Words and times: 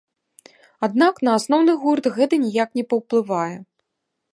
Аднак, 0.87 1.21
на 1.29 1.37
асноўны 1.41 1.71
гурт 1.85 2.11
гэта 2.19 2.43
ніяк 2.49 2.69
не 2.81 2.91
паўплывае. 2.95 3.51